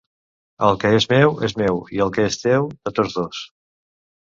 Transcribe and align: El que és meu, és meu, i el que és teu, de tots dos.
El 0.67 0.79
que 0.83 0.89
és 0.99 1.07
meu, 1.11 1.35
és 1.49 1.55
meu, 1.61 1.77
i 1.99 2.03
el 2.07 2.15
que 2.17 2.27
és 2.31 2.39
teu, 2.47 2.69
de 2.89 2.97
tots 3.03 3.21
dos. 3.21 3.45